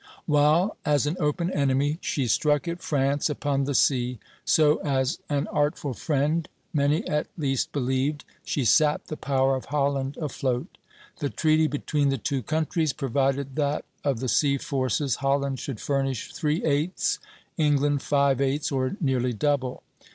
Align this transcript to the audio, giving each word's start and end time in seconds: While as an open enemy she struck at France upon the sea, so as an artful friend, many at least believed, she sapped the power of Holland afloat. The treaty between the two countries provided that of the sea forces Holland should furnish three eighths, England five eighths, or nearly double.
While 0.25 0.77
as 0.83 1.05
an 1.05 1.15
open 1.19 1.51
enemy 1.51 1.99
she 2.01 2.25
struck 2.27 2.67
at 2.67 2.81
France 2.81 3.29
upon 3.29 3.65
the 3.65 3.75
sea, 3.75 4.17
so 4.43 4.77
as 4.77 5.19
an 5.29 5.45
artful 5.49 5.93
friend, 5.93 6.49
many 6.73 7.07
at 7.07 7.27
least 7.37 7.71
believed, 7.71 8.25
she 8.43 8.65
sapped 8.65 9.09
the 9.09 9.15
power 9.15 9.55
of 9.55 9.65
Holland 9.65 10.17
afloat. 10.17 10.79
The 11.19 11.29
treaty 11.29 11.67
between 11.67 12.09
the 12.09 12.17
two 12.17 12.41
countries 12.41 12.93
provided 12.93 13.55
that 13.57 13.85
of 14.03 14.21
the 14.21 14.27
sea 14.27 14.57
forces 14.57 15.17
Holland 15.17 15.59
should 15.59 15.79
furnish 15.79 16.33
three 16.33 16.63
eighths, 16.65 17.19
England 17.55 18.01
five 18.01 18.41
eighths, 18.41 18.71
or 18.71 18.97
nearly 18.99 19.33
double. 19.33 19.83